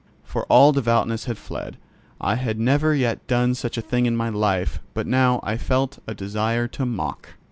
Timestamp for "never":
2.59-2.95